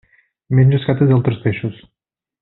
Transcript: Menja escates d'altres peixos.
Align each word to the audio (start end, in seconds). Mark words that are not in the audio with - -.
Menja 0.59 0.77
escates 0.79 1.11
d'altres 1.11 1.37
peixos. 1.47 1.77